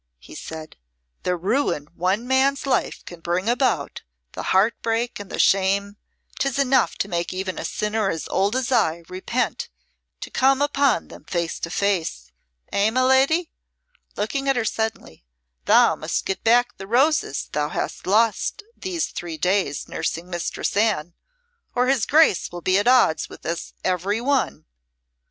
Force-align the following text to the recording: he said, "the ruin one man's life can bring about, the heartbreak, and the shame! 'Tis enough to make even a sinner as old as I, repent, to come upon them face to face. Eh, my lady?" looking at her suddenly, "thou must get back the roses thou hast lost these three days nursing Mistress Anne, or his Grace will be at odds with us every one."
he 0.17 0.33
said, 0.33 0.77
"the 1.21 1.35
ruin 1.37 1.87
one 1.93 2.27
man's 2.27 2.65
life 2.65 3.05
can 3.05 3.19
bring 3.19 3.47
about, 3.47 4.01
the 4.31 4.41
heartbreak, 4.49 5.19
and 5.19 5.29
the 5.29 5.37
shame! 5.37 5.95
'Tis 6.39 6.57
enough 6.57 6.95
to 6.95 7.07
make 7.07 7.31
even 7.31 7.59
a 7.59 7.63
sinner 7.63 8.09
as 8.09 8.27
old 8.29 8.55
as 8.55 8.71
I, 8.71 9.03
repent, 9.09 9.69
to 10.21 10.31
come 10.31 10.59
upon 10.59 11.09
them 11.09 11.23
face 11.25 11.59
to 11.59 11.69
face. 11.69 12.31
Eh, 12.71 12.89
my 12.89 13.03
lady?" 13.03 13.51
looking 14.17 14.49
at 14.49 14.55
her 14.55 14.65
suddenly, 14.65 15.23
"thou 15.65 15.95
must 15.95 16.25
get 16.25 16.43
back 16.43 16.77
the 16.79 16.87
roses 16.87 17.49
thou 17.51 17.69
hast 17.69 18.07
lost 18.07 18.63
these 18.75 19.09
three 19.09 19.37
days 19.37 19.87
nursing 19.87 20.31
Mistress 20.31 20.75
Anne, 20.75 21.13
or 21.75 21.85
his 21.85 22.07
Grace 22.07 22.51
will 22.51 22.61
be 22.61 22.79
at 22.79 22.87
odds 22.87 23.29
with 23.29 23.45
us 23.45 23.73
every 23.85 24.19
one." 24.19 24.65